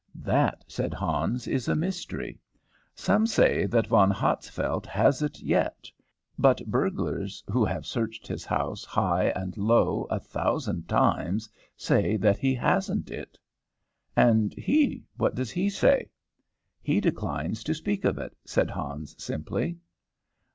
"That," 0.15 0.65
said 0.67 0.95
Hans, 0.95 1.45
"is 1.47 1.67
a 1.67 1.75
mystery. 1.75 2.39
Some 2.95 3.27
say 3.27 3.67
that 3.67 3.85
Von 3.85 4.09
Hatzfeldt 4.09 4.87
has 4.87 5.21
it 5.21 5.39
yet, 5.41 5.91
but 6.39 6.59
burglars 6.65 7.43
who 7.51 7.63
have 7.63 7.85
searched 7.85 8.25
his 8.25 8.43
house 8.43 8.83
high 8.83 9.25
and 9.25 9.55
low 9.57 10.07
a 10.09 10.19
thousand 10.19 10.89
times 10.89 11.47
say 11.77 12.17
that 12.17 12.39
he 12.39 12.55
hasn't 12.55 13.11
it." 13.11 13.37
"And 14.15 14.55
he 14.55 15.03
what 15.17 15.35
does 15.35 15.51
he 15.51 15.69
say?" 15.69 16.09
"He 16.81 16.99
declines 16.99 17.63
to 17.65 17.75
speak 17.75 18.03
of 18.03 18.17
it," 18.17 18.35
said 18.43 18.71
Hans, 18.71 19.13
simply. 19.23 19.77